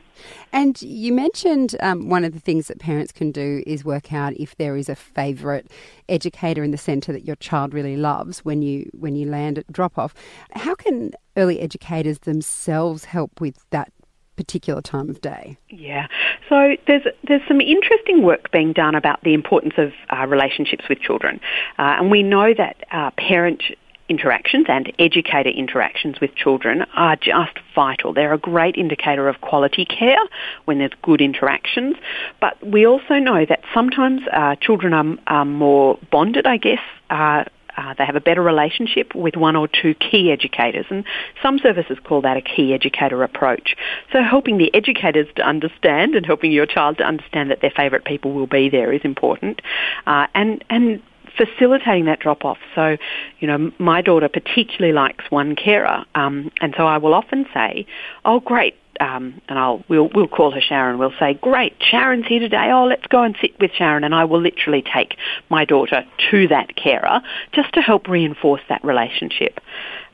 And 0.56 0.80
you 0.80 1.12
mentioned 1.12 1.76
um, 1.80 2.08
one 2.08 2.24
of 2.24 2.32
the 2.32 2.40
things 2.40 2.68
that 2.68 2.78
parents 2.78 3.12
can 3.12 3.30
do 3.30 3.62
is 3.66 3.84
work 3.84 4.10
out 4.10 4.32
if 4.38 4.56
there 4.56 4.74
is 4.74 4.88
a 4.88 4.96
favourite 4.96 5.70
educator 6.08 6.64
in 6.64 6.70
the 6.70 6.78
centre 6.78 7.12
that 7.12 7.26
your 7.26 7.36
child 7.36 7.74
really 7.74 7.98
loves 7.98 8.38
when 8.38 8.62
you 8.62 8.88
when 8.94 9.16
you 9.16 9.28
land 9.28 9.58
at 9.58 9.70
drop 9.70 9.98
off. 9.98 10.14
How 10.52 10.74
can 10.74 11.12
early 11.36 11.60
educators 11.60 12.20
themselves 12.20 13.04
help 13.04 13.38
with 13.38 13.66
that 13.68 13.92
particular 14.36 14.80
time 14.80 15.10
of 15.10 15.20
day? 15.20 15.58
Yeah. 15.68 16.06
So 16.48 16.76
there's 16.86 17.02
there's 17.28 17.42
some 17.46 17.60
interesting 17.60 18.22
work 18.22 18.50
being 18.50 18.72
done 18.72 18.94
about 18.94 19.22
the 19.24 19.34
importance 19.34 19.74
of 19.76 19.92
uh, 20.08 20.26
relationships 20.26 20.84
with 20.88 21.00
children, 21.00 21.38
uh, 21.78 21.96
and 21.98 22.10
we 22.10 22.22
know 22.22 22.54
that 22.56 22.76
uh, 22.90 23.10
parent 23.18 23.62
interactions 24.08 24.66
and 24.68 24.92
educator 24.98 25.50
interactions 25.50 26.20
with 26.20 26.34
children 26.34 26.84
are 26.94 27.16
just 27.16 27.58
vital. 27.74 28.12
They're 28.12 28.32
a 28.32 28.38
great 28.38 28.76
indicator 28.76 29.28
of 29.28 29.40
quality 29.40 29.84
care 29.84 30.18
when 30.64 30.78
there's 30.78 30.92
good 31.02 31.20
interactions. 31.20 31.96
But 32.40 32.64
we 32.64 32.86
also 32.86 33.14
know 33.14 33.44
that 33.46 33.60
sometimes 33.74 34.22
uh, 34.32 34.56
children 34.56 34.92
are, 34.92 35.16
are, 35.26 35.44
more 35.44 35.98
bonded, 36.10 36.46
I 36.46 36.56
guess. 36.56 36.80
Uh, 37.10 37.44
uh, 37.76 37.94
they 37.98 38.04
have 38.04 38.16
a 38.16 38.20
better 38.20 38.42
relationship 38.42 39.14
with 39.14 39.36
one 39.36 39.54
or 39.54 39.68
two 39.68 39.94
key 39.94 40.32
educators, 40.32 40.86
and 40.88 41.04
some 41.42 41.58
services 41.58 41.98
call 42.04 42.22
that 42.22 42.36
a 42.36 42.40
key 42.40 42.72
educator 42.72 43.22
approach. 43.22 43.76
So 44.12 44.22
helping 44.22 44.56
the 44.56 44.74
educators 44.74 45.26
to 45.36 45.42
understand 45.42 46.14
and 46.14 46.24
helping 46.24 46.52
your 46.52 46.66
child 46.66 46.98
to 46.98 47.04
understand 47.04 47.50
that 47.50 47.60
their 47.60 47.72
favourite 47.76 48.04
people 48.04 48.32
will 48.32 48.46
be 48.46 48.70
there 48.70 48.92
is 48.92 49.02
important, 49.04 49.60
uh, 50.06 50.26
and 50.34 50.64
and 50.70 51.02
facilitating 51.36 52.06
that 52.06 52.20
drop 52.20 52.44
off. 52.44 52.58
So, 52.74 52.96
you 53.40 53.48
know, 53.48 53.72
my 53.78 54.00
daughter 54.02 54.28
particularly 54.28 54.92
likes 54.92 55.24
one 55.30 55.56
carer, 55.56 56.04
um, 56.14 56.50
and 56.60 56.74
so 56.76 56.86
I 56.86 56.98
will 56.98 57.14
often 57.14 57.46
say, 57.52 57.86
"Oh, 58.24 58.40
great." 58.40 58.76
Um, 58.98 59.42
and 59.48 59.58
I'll 59.58 59.84
we'll 59.88 60.08
we'll 60.14 60.26
call 60.26 60.52
her 60.52 60.60
Sharon. 60.60 60.98
We'll 60.98 61.12
say, 61.18 61.34
"Great, 61.34 61.74
Sharon's 61.80 62.26
here 62.26 62.40
today. 62.40 62.70
Oh, 62.72 62.86
let's 62.86 63.06
go 63.08 63.22
and 63.22 63.36
sit 63.40 63.58
with 63.60 63.72
Sharon." 63.72 64.04
And 64.04 64.14
I 64.14 64.24
will 64.24 64.40
literally 64.40 64.82
take 64.82 65.16
my 65.50 65.64
daughter 65.64 66.04
to 66.30 66.48
that 66.48 66.76
carer 66.76 67.20
just 67.52 67.74
to 67.74 67.80
help 67.80 68.08
reinforce 68.08 68.62
that 68.68 68.82
relationship. 68.82 69.60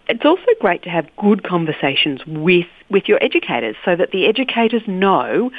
It's 0.09 0.25
also 0.25 0.43
great 0.61 0.83
to 0.83 0.91
have 0.91 1.07
good 1.17 1.45
conversations 1.45 2.21
with 2.27 2.67
with 2.93 3.09
your 3.09 3.23
educators 3.23 3.75
so 3.85 3.97
that 3.97 4.11
the 4.13 4.27
educators 4.27 4.83
know 4.87 5.51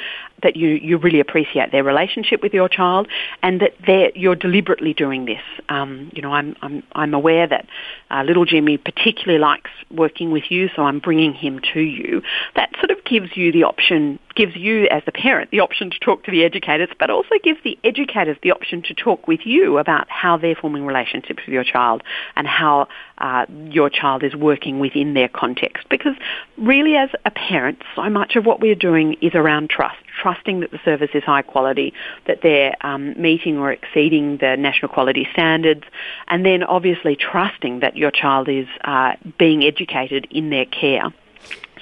that 0.42 0.56
you, 0.56 0.68
you 0.68 0.98
really 0.98 1.20
appreciate 1.20 1.72
their 1.72 1.82
relationship 1.82 2.42
with 2.42 2.52
your 2.52 2.68
child 2.68 3.08
and 3.42 3.62
that 3.86 4.16
you're 4.16 4.34
deliberately 4.36 4.92
doing 4.92 5.24
this. 5.24 5.42
Um, 5.68 6.10
you 6.14 6.22
know, 6.22 6.32
I'm, 6.32 6.54
I'm, 6.62 6.82
I'm 6.92 7.14
aware 7.14 7.46
that 7.46 7.66
uh, 8.10 8.22
little 8.22 8.44
Jimmy 8.44 8.76
particularly 8.76 9.38
likes 9.38 9.70
working 9.90 10.30
with 10.30 10.44
you, 10.50 10.68
so 10.76 10.82
I'm 10.82 11.00
bringing 11.00 11.32
him 11.32 11.60
to 11.72 11.80
you. 11.80 12.22
That 12.56 12.70
sort 12.78 12.90
of 12.90 13.02
gives 13.04 13.36
you 13.36 13.52
the 13.52 13.64
option, 13.64 14.18
gives 14.36 14.54
you 14.54 14.86
as 14.88 15.02
the 15.06 15.12
parent 15.12 15.50
the 15.50 15.60
option 15.60 15.90
to 15.90 15.98
talk 15.98 16.24
to 16.24 16.30
the 16.30 16.44
educators, 16.44 16.90
but 16.98 17.10
also 17.10 17.34
gives 17.42 17.58
the 17.64 17.78
educators 17.82 18.36
the 18.42 18.52
option 18.52 18.82
to 18.82 18.94
talk 18.94 19.26
with 19.26 19.40
you 19.44 19.78
about 19.78 20.08
how 20.10 20.36
they're 20.36 20.54
forming 20.54 20.84
relationships 20.84 21.42
with 21.46 21.52
your 21.52 21.64
child 21.64 22.02
and 22.36 22.46
how 22.46 22.86
uh, 23.18 23.46
your 23.70 23.88
child 23.88 24.22
is 24.22 24.34
working 24.34 24.78
within 24.78 25.14
their 25.14 25.28
context. 25.28 25.86
Because 25.88 26.14
really 26.58 26.96
as 26.96 27.08
a 27.24 27.30
parent, 27.30 27.82
so 27.96 28.08
much 28.10 28.36
of 28.36 28.44
what 28.44 28.60
we're 28.60 28.74
doing 28.74 29.16
is 29.22 29.34
around 29.34 29.70
trust, 29.70 29.96
trusting 30.20 30.60
that 30.60 30.70
the 30.70 30.80
service 30.84 31.10
is 31.14 31.24
high 31.24 31.42
quality, 31.42 31.94
that 32.26 32.40
they're 32.42 32.74
um, 32.82 33.20
meeting 33.20 33.58
or 33.58 33.72
exceeding 33.72 34.36
the 34.38 34.56
national 34.56 34.90
quality 34.90 35.26
standards, 35.32 35.84
and 36.28 36.44
then 36.44 36.62
obviously 36.62 37.16
trusting 37.16 37.80
that 37.80 37.96
your 37.96 38.10
child 38.10 38.48
is 38.48 38.66
uh, 38.84 39.12
being 39.38 39.64
educated 39.64 40.26
in 40.30 40.50
their 40.50 40.66
care. 40.66 41.12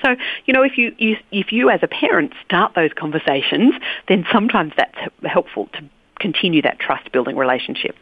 So, 0.01 0.17
you 0.47 0.55
know, 0.55 0.63
if 0.63 0.79
you, 0.79 0.95
you 0.99 1.17
if 1.31 1.53
you 1.53 1.71
as 1.71 1.81
a 1.83 1.89
parent 1.89 2.33
start 2.45 2.75
those 2.75 2.91
conversations, 2.93 3.75
then 4.09 4.27
sometimes 4.33 4.73
that's 4.77 4.99
helpful 5.25 5.69
to 5.75 5.85
continue 6.19 6.63
that 6.63 6.79
trust 6.79 7.11
building 7.13 7.37
relationship. 7.37 7.97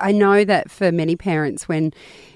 I 0.00 0.12
know 0.12 0.44
that 0.44 0.70
for 0.70 0.90
many 0.90 1.16
parents, 1.16 1.68
when 1.68 1.92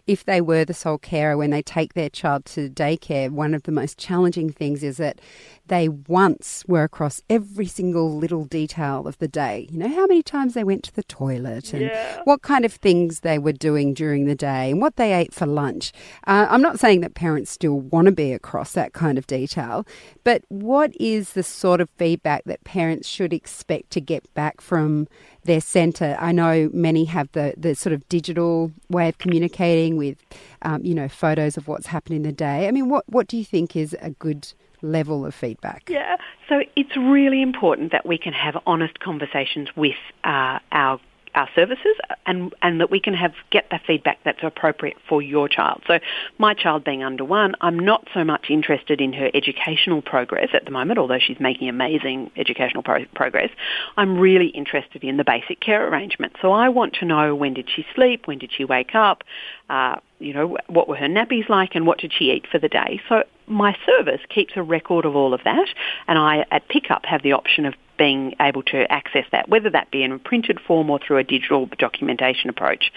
if 0.06 0.25
they 0.25 0.40
were 0.40 0.64
the 0.64 0.75
sole 0.75 0.99
carer, 0.99 1.37
when 1.37 1.50
they 1.50 1.62
take 1.62 1.94
their 1.94 2.11
child 2.11 2.44
to 2.44 2.68
daycare, 2.68 3.30
one 3.30 3.54
of 3.54 3.62
the 3.62 3.73
most 3.73 3.99
challenging 3.99 4.50
things 4.50 4.83
is 4.83 4.99
that 4.99 5.18
they 5.66 5.88
once 5.88 6.62
were 6.68 6.85
across 6.85 7.23
every 7.30 7.64
single 7.64 8.14
little 8.14 8.44
detail 8.44 9.06
of 9.09 9.16
the 9.18 9.28
day. 9.28 9.66
You 9.71 9.78
know, 9.78 9.88
how 9.88 10.06
many 10.06 10.23
times 10.23 10.52
they 10.52 10.64
went 10.64 10.85
to 10.85 10.94
the 10.94 11.04
toilet 11.04 11.73
and 11.73 11.83
yeah. 11.83 12.21
what 12.25 12.42
kind 12.42 12.66
of 12.66 12.73
things 12.75 13.21
they 13.21 13.38
were 13.38 13.52
doing 13.52 13.94
during 13.94 14.26
the 14.26 14.35
day 14.35 14.73
and 14.73 14.80
what 14.83 14.97
they 14.97 15.14
ate 15.14 15.33
for 15.33 15.47
lunch. 15.47 15.92
Uh, 16.26 16.47
I'm 16.50 16.61
not 16.61 16.78
saying 16.78 17.00
that 17.00 17.14
parents 17.14 17.50
still 17.50 17.80
want 17.80 18.04
to 18.06 18.12
be 18.12 18.33
across 18.33 18.73
that 18.73 18.92
kind 18.92 19.16
of 19.16 19.26
detail, 19.26 19.87
but 20.23 20.42
what 20.49 20.94
is 21.00 21.33
the 21.33 21.42
sort 21.42 21.80
of 21.80 21.88
feedback 21.97 22.44
that 22.44 22.62
parents 22.64 23.09
should 23.09 23.33
expect 23.33 23.90
to 23.92 24.02
get 24.02 24.33
back 24.35 24.61
from 24.61 25.09
their 25.45 25.61
centre? 25.61 26.17
I 26.19 26.33
know 26.33 26.71
many 26.73 27.05
have 27.07 27.31
the, 27.33 27.55
the 27.57 27.75
sort 27.75 27.93
of 27.93 28.07
digital 28.09 28.73
way 28.89 29.09
of 29.09 29.19
communicating 29.19 29.97
with 29.97 30.19
um, 30.63 30.85
you 30.85 30.95
know, 30.95 31.09
photos 31.09 31.57
of 31.57 31.69
what's 31.69 31.87
happened 31.87 32.17
in 32.17 32.23
the 32.23 32.33
day. 32.33 32.67
I 32.67 32.71
mean, 32.71 32.89
what, 32.89 33.09
what 33.09 33.27
do 33.27 33.37
you 33.37 33.45
think 33.45 33.77
is 33.77 33.97
a 34.01 34.11
good 34.11 34.53
level 34.83 35.25
of 35.25 35.35
feedback? 35.35 35.89
Yeah, 35.89 36.17
so 36.49 36.61
it's 36.77 36.97
really 36.97 37.43
important 37.43 37.93
that 37.93 38.07
we 38.07 38.19
can 38.19 38.33
have 38.33 38.57
honest 38.67 39.01
conversations 39.01 39.69
with 39.77 39.97
uh, 40.25 40.59
our 40.73 41.01
our 41.35 41.49
services 41.55 41.97
and, 42.26 42.55
and 42.62 42.81
that 42.81 42.91
we 42.91 43.00
can 43.00 43.14
have 43.14 43.33
get 43.50 43.69
the 43.71 43.81
feedback 43.87 44.19
that's 44.25 44.43
appropriate 44.43 44.97
for 45.09 45.21
your 45.21 45.49
child. 45.49 45.83
So 45.87 45.99
my 46.38 46.55
child 46.55 46.85
being 46.85 47.03
under 47.03 47.25
one, 47.25 47.55
I'm 47.61 47.79
not 47.79 48.07
so 48.14 48.25
much 48.25 48.47
interested 48.50 49.00
in 49.00 49.12
her 49.14 49.31
educational 49.35 50.03
progress 50.03 50.50
at 50.53 50.64
the 50.64 50.71
moment, 50.71 50.99
although 50.99 51.19
she's 51.19 51.41
making 51.41 51.69
amazing 51.69 52.31
educational 52.37 52.83
pro- 52.83 53.07
progress. 53.14 53.50
I'm 53.97 54.19
really 54.19 54.49
interested 54.49 55.03
in 55.03 55.17
the 55.17 55.25
basic 55.25 55.61
care 55.61 55.87
arrangement. 55.88 56.35
So 56.41 56.53
I 56.53 56.69
want 56.69 56.95
to 56.95 57.05
know 57.05 57.35
when 57.35 57.55
did 57.55 57.69
she 57.75 57.85
sleep, 57.95 58.26
when 58.26 58.38
did 58.38 58.50
she 58.57 58.64
wake 58.64 58.95
up, 58.95 59.25
uh, 59.69 59.97
you 60.19 60.33
know, 60.33 60.57
what 60.69 60.88
were 60.88 60.97
her 60.97 61.09
nappies 61.09 61.49
like 61.49 61.75
and 61.75 61.87
what 61.87 61.99
did 61.99 62.12
she 62.17 62.31
eat 62.31 62.47
for 62.50 62.59
the 62.59 62.69
day. 62.69 63.00
So 63.09 63.25
my 63.47 63.76
service 63.85 64.21
keeps 64.29 64.55
a 64.57 64.62
record 64.62 65.05
of 65.05 65.14
all 65.17 65.35
of 65.35 65.41
that 65.45 65.69
and 66.07 66.19
I 66.19 66.47
at 66.50 66.69
pickup 66.69 67.05
have 67.05 67.23
the 67.23 67.33
option 67.33 67.67
of 67.67 67.75
being 67.97 68.35
able 68.41 68.63
to 68.63 68.91
access 68.91 69.25
that, 69.33 69.49
whether 69.49 69.71
that 69.71 69.91
be 69.91 70.03
in 70.03 70.13
a 70.13 70.19
printed 70.19 70.61
form 70.61 70.91
or 70.91 70.99
through 70.99 71.19
a 71.19 71.25
digital 71.25 71.69
documentation 71.79 72.51
approach. 72.51 72.93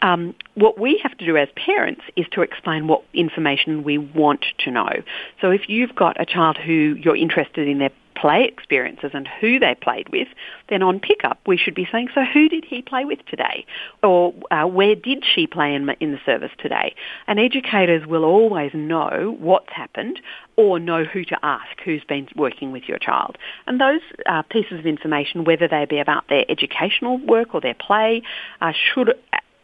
Um, 0.00 0.34
what 0.54 0.78
we 0.78 1.00
have 1.02 1.16
to 1.18 1.26
do 1.26 1.36
as 1.36 1.48
parents 1.56 2.02
is 2.14 2.26
to 2.32 2.42
explain 2.42 2.86
what 2.86 3.02
information 3.12 3.82
we 3.82 3.98
want 3.98 4.44
to 4.58 4.70
know. 4.70 5.02
So 5.40 5.50
if 5.50 5.68
you've 5.68 5.94
got 5.94 6.20
a 6.20 6.24
child 6.24 6.56
who 6.56 6.96
you're 7.00 7.16
interested 7.16 7.66
in 7.66 7.78
their 7.78 7.90
play 8.20 8.44
experiences 8.44 9.10
and 9.14 9.28
who 9.40 9.58
they 9.58 9.74
played 9.80 10.08
with, 10.10 10.28
then 10.68 10.82
on 10.82 11.00
pickup 11.00 11.38
we 11.46 11.56
should 11.56 11.74
be 11.74 11.86
saying, 11.90 12.08
so 12.14 12.24
who 12.24 12.48
did 12.48 12.64
he 12.64 12.82
play 12.82 13.04
with 13.04 13.24
today? 13.26 13.64
Or 14.02 14.34
uh, 14.50 14.66
where 14.66 14.94
did 14.94 15.24
she 15.24 15.46
play 15.46 15.74
in, 15.74 15.88
in 16.00 16.12
the 16.12 16.20
service 16.26 16.50
today? 16.58 16.94
And 17.26 17.38
educators 17.38 18.06
will 18.06 18.24
always 18.24 18.72
know 18.74 19.36
what's 19.38 19.72
happened 19.72 20.20
or 20.56 20.78
know 20.78 21.04
who 21.04 21.24
to 21.24 21.38
ask, 21.42 21.80
who's 21.84 22.02
been 22.04 22.28
working 22.34 22.72
with 22.72 22.84
your 22.88 22.98
child. 22.98 23.36
And 23.66 23.80
those 23.80 24.00
uh, 24.26 24.42
pieces 24.42 24.78
of 24.78 24.86
information, 24.86 25.44
whether 25.44 25.68
they 25.68 25.84
be 25.84 25.98
about 25.98 26.28
their 26.28 26.44
educational 26.48 27.18
work 27.18 27.54
or 27.54 27.60
their 27.60 27.74
play, 27.74 28.22
uh, 28.60 28.72
should 28.72 29.14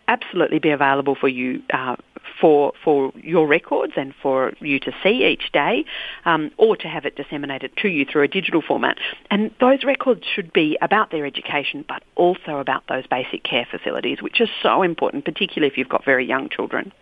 absolutely 0.09 0.59
be 0.59 0.71
available 0.71 1.17
for 1.19 1.29
you 1.29 1.63
uh, 1.73 1.97
for 2.45 2.75
for 2.85 3.11
your 3.23 3.47
records 3.47 3.95
and 3.97 4.15
for 4.21 4.53
you 4.61 4.79
to 4.79 4.93
see 5.03 5.25
each 5.25 5.51
day, 5.53 5.83
um, 6.27 6.51
or 6.59 6.77
to 6.77 6.87
have 6.87 7.07
it 7.07 7.17
disseminated 7.17 7.75
to 7.79 7.89
you 7.89 8.05
through 8.05 8.21
a 8.21 8.29
digital 8.29 8.61
format. 8.61 8.99
And 9.31 9.51
those 9.61 9.83
records 9.83 10.25
should 10.27 10.53
be 10.53 10.77
about 10.83 11.11
their 11.11 11.25
education, 11.25 11.87
but 11.89 12.03
also 12.17 12.59
about 12.59 12.87
those 12.87 13.07
basic 13.07 13.45
care 13.45 13.67
facilities, 13.71 14.21
which 14.21 14.43
are 14.43 14.51
so 14.63 14.83
important, 14.83 15.25
particularly 15.25 15.73
if 15.73 15.79
you've 15.79 15.89
got 15.89 16.05
very 16.05 16.27
young 16.27 16.51
children. 16.51 16.93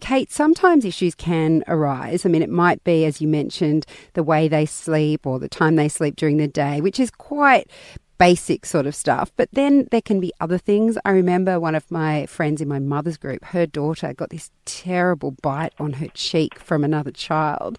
Kate, 0.00 0.30
sometimes 0.30 0.84
issues 0.84 1.14
can 1.14 1.64
arise. 1.68 2.26
I 2.26 2.28
mean, 2.28 2.42
it 2.42 2.50
might 2.50 2.84
be, 2.84 3.06
as 3.06 3.22
you 3.22 3.28
mentioned, 3.28 3.86
the 4.12 4.22
way 4.22 4.46
they 4.46 4.66
sleep 4.66 5.26
or 5.26 5.38
the 5.38 5.48
time 5.48 5.76
they 5.76 5.88
sleep 5.88 6.16
during 6.16 6.36
the 6.36 6.48
day, 6.48 6.82
which 6.82 7.00
is 7.00 7.10
quite 7.10 7.70
basic 8.18 8.64
sort 8.66 8.86
of 8.86 8.94
stuff. 8.94 9.32
But 9.36 9.48
then 9.52 9.88
there 9.90 10.00
can 10.00 10.20
be 10.20 10.32
other 10.40 10.58
things. 10.58 10.96
I 11.04 11.10
remember 11.10 11.58
one 11.58 11.74
of 11.74 11.90
my 11.90 12.26
friends 12.26 12.60
in 12.60 12.68
my 12.68 12.78
mother's 12.78 13.16
group, 13.16 13.44
her 13.46 13.66
daughter 13.66 14.12
got 14.14 14.30
this 14.30 14.50
terrible 14.64 15.32
bite 15.42 15.72
on 15.78 15.94
her 15.94 16.08
cheek 16.14 16.58
from 16.58 16.84
another 16.84 17.10
child. 17.10 17.78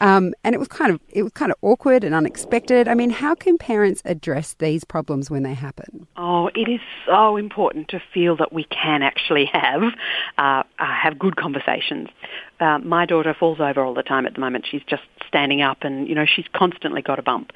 Um, 0.00 0.34
and 0.44 0.54
it 0.54 0.58
was 0.58 0.68
kind 0.68 0.92
of 0.92 1.00
it 1.08 1.22
was 1.22 1.32
kind 1.32 1.50
of 1.50 1.58
awkward 1.62 2.04
and 2.04 2.14
unexpected. 2.14 2.88
I 2.88 2.94
mean, 2.94 3.10
how 3.10 3.34
can 3.34 3.58
parents 3.58 4.02
address 4.04 4.54
these 4.58 4.84
problems 4.84 5.30
when 5.30 5.42
they 5.42 5.54
happen? 5.54 6.06
Oh, 6.16 6.48
it 6.54 6.68
is 6.68 6.80
so 7.06 7.36
important 7.36 7.88
to 7.88 8.00
feel 8.12 8.36
that 8.36 8.52
we 8.52 8.64
can 8.64 9.02
actually 9.02 9.46
have 9.46 9.82
uh, 10.36 10.40
uh, 10.40 10.62
have 10.78 11.18
good 11.18 11.36
conversations. 11.36 12.08
Uh, 12.60 12.78
my 12.78 13.06
daughter 13.06 13.34
falls 13.38 13.60
over 13.60 13.84
all 13.84 13.94
the 13.94 14.02
time 14.02 14.26
at 14.26 14.34
the 14.34 14.40
moment. 14.40 14.66
She's 14.68 14.82
just 14.86 15.02
standing 15.28 15.62
up 15.62 15.78
and, 15.82 16.08
you 16.08 16.14
know, 16.14 16.26
she's 16.26 16.46
constantly 16.52 17.02
got 17.02 17.18
a 17.18 17.22
bump. 17.22 17.52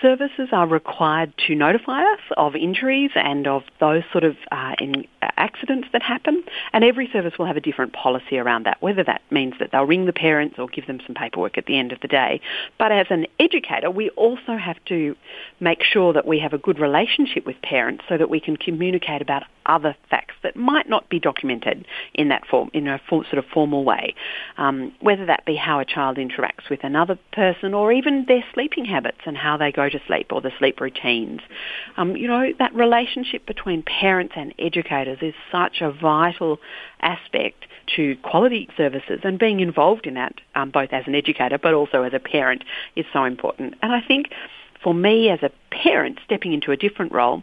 Services 0.00 0.48
are 0.52 0.66
required 0.66 1.32
to 1.46 1.54
notify 1.54 2.02
us 2.02 2.20
of 2.36 2.54
injuries 2.54 3.10
and 3.14 3.46
of 3.46 3.62
those 3.80 4.02
sort 4.12 4.24
of 4.24 4.36
uh, 4.50 4.74
in, 4.80 5.06
uh, 5.22 5.28
accidents 5.36 5.88
that 5.92 6.02
happen. 6.02 6.42
And 6.72 6.84
every 6.84 7.08
service 7.12 7.34
will 7.38 7.46
have 7.46 7.56
a 7.56 7.60
different 7.60 7.92
policy 7.92 8.38
around 8.38 8.64
that, 8.64 8.80
whether 8.80 9.04
that 9.04 9.22
means 9.30 9.54
that 9.58 9.72
they'll 9.72 9.84
ring 9.84 10.06
the 10.06 10.12
parents 10.12 10.56
or 10.58 10.68
give 10.68 10.86
them 10.86 11.00
some 11.06 11.14
paperwork 11.14 11.58
at 11.58 11.66
the 11.66 11.78
end 11.78 11.92
of 11.92 12.00
the 12.00 12.08
day. 12.08 12.40
But 12.78 12.92
as 12.92 13.06
an 13.10 13.26
educator, 13.38 13.90
we 13.90 14.10
also 14.10 14.56
have 14.56 14.82
to 14.86 15.16
make 15.60 15.82
sure 15.82 16.12
that 16.12 16.26
we 16.26 16.38
have 16.40 16.52
a 16.52 16.58
good 16.58 16.78
relationship 16.78 17.44
with 17.44 17.60
parents 17.62 18.04
so 18.08 18.16
that 18.16 18.30
we 18.30 18.40
can 18.40 18.56
communicate 18.56 19.20
about 19.20 19.42
other 19.66 19.96
facts 20.10 20.34
that 20.42 20.56
might 20.56 20.88
not 20.88 21.08
be 21.08 21.18
documented 21.20 21.86
in 22.14 22.28
that 22.28 22.46
form, 22.46 22.70
in 22.72 22.86
a 22.86 23.00
sort 23.08 23.34
of 23.34 23.44
formal 23.52 23.84
way 23.84 24.14
um, 24.56 24.92
whether 25.00 25.26
that 25.26 25.44
be 25.44 25.56
how 25.56 25.80
a 25.80 25.84
child 25.84 26.16
interacts 26.16 26.68
with 26.70 26.82
another 26.82 27.18
person 27.32 27.74
or 27.74 27.92
even 27.92 28.24
their 28.26 28.44
sleeping 28.54 28.84
habits 28.84 29.18
and 29.26 29.36
how 29.36 29.56
they 29.56 29.72
go 29.72 29.88
to 29.88 30.00
sleep 30.06 30.32
or 30.32 30.40
the 30.40 30.52
sleep 30.58 30.80
routines. 30.80 31.40
Um, 31.96 32.16
you 32.16 32.28
know, 32.28 32.52
that 32.58 32.74
relationship 32.74 33.46
between 33.46 33.82
parents 33.82 34.34
and 34.36 34.54
educators 34.58 35.18
is 35.20 35.34
such 35.50 35.80
a 35.80 35.90
vital 35.90 36.58
aspect 37.00 37.66
to 37.96 38.16
quality 38.22 38.68
services 38.76 39.20
and 39.22 39.38
being 39.38 39.60
involved 39.60 40.06
in 40.06 40.14
that 40.14 40.34
um, 40.54 40.70
both 40.70 40.92
as 40.92 41.04
an 41.06 41.14
educator 41.14 41.58
but 41.58 41.74
also 41.74 42.02
as 42.02 42.12
a 42.12 42.18
parent 42.18 42.64
is 42.96 43.04
so 43.12 43.24
important. 43.24 43.74
And 43.82 43.92
I 43.92 44.00
think 44.00 44.30
for 44.82 44.94
me 44.94 45.30
as 45.30 45.40
a 45.42 45.50
parent 45.70 46.18
stepping 46.24 46.52
into 46.52 46.72
a 46.72 46.76
different 46.76 47.12
role, 47.12 47.42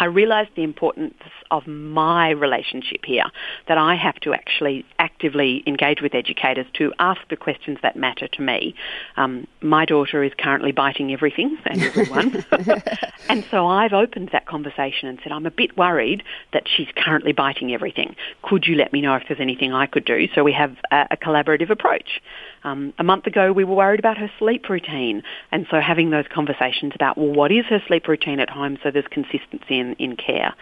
I 0.00 0.06
realised 0.06 0.50
the 0.56 0.62
importance 0.62 1.14
of 1.50 1.66
my 1.66 2.30
relationship 2.30 3.04
here, 3.04 3.24
that 3.68 3.78
I 3.78 3.94
have 3.94 4.16
to 4.20 4.34
actually 4.34 4.84
actively 4.98 5.62
engage 5.66 6.00
with 6.00 6.14
educators 6.14 6.66
to 6.74 6.92
ask 6.98 7.20
the 7.30 7.36
questions 7.36 7.78
that 7.82 7.96
matter 7.96 8.26
to 8.26 8.42
me. 8.42 8.74
Um, 9.16 9.46
my 9.60 9.84
daughter 9.84 10.24
is 10.24 10.32
currently 10.36 10.72
biting 10.72 11.12
everything 11.12 11.56
and 11.64 11.82
everyone. 11.82 12.44
and 13.28 13.46
so 13.50 13.66
I've 13.66 13.92
opened 13.92 14.30
that 14.32 14.46
conversation 14.46 15.08
and 15.08 15.18
said, 15.22 15.30
I'm 15.30 15.46
a 15.46 15.50
bit 15.50 15.76
worried 15.76 16.24
that 16.52 16.64
she's 16.66 16.88
currently 16.96 17.32
biting 17.32 17.72
everything. 17.72 18.16
Could 18.42 18.66
you 18.66 18.74
let 18.74 18.92
me 18.92 19.00
know 19.00 19.14
if 19.14 19.22
there's 19.28 19.40
anything 19.40 19.72
I 19.72 19.86
could 19.86 20.04
do? 20.04 20.26
So 20.34 20.42
we 20.42 20.52
have 20.52 20.76
a, 20.90 21.06
a 21.12 21.16
collaborative 21.16 21.70
approach. 21.70 22.20
Um, 22.64 22.94
a 22.98 23.04
month 23.04 23.26
ago, 23.26 23.52
we 23.52 23.62
were 23.62 23.74
worried 23.74 24.00
about 24.00 24.16
her 24.16 24.30
sleep 24.38 24.68
routine, 24.70 25.22
and 25.52 25.66
so 25.70 25.80
having 25.80 26.10
those 26.10 26.24
conversations 26.32 26.92
about, 26.94 27.18
well, 27.18 27.32
what 27.32 27.52
is 27.52 27.66
her 27.66 27.82
sleep 27.86 28.08
routine 28.08 28.40
at 28.40 28.48
home 28.48 28.78
so 28.82 28.90
there's 28.90 29.06
consistency 29.10 29.78
in, 29.84 30.10
in 30.10 30.16
care. 30.16 30.54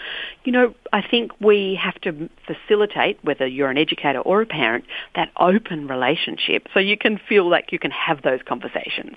You 0.44 0.52
know, 0.52 0.74
I 0.92 1.02
think 1.02 1.32
we 1.40 1.78
have 1.80 2.00
to 2.02 2.28
facilitate, 2.46 3.18
whether 3.22 3.46
you're 3.46 3.70
an 3.70 3.78
educator 3.78 4.20
or 4.20 4.42
a 4.42 4.46
parent, 4.46 4.84
that 5.14 5.30
open 5.38 5.86
relationship 5.88 6.68
so 6.72 6.80
you 6.80 6.96
can 6.96 7.18
feel 7.18 7.48
like 7.48 7.72
you 7.72 7.78
can 7.78 7.90
have 7.90 8.22
those 8.22 8.40
conversations. 8.42 9.16